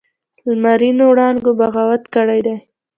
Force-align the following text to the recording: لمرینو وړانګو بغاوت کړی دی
لمرینو 0.49 1.03
وړانګو 1.09 1.51
بغاوت 1.59 2.03
کړی 2.15 2.39
دی 2.45 2.55